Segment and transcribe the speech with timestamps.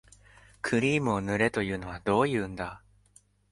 [0.63, 2.81] クリームを塗れというのはどういうんだ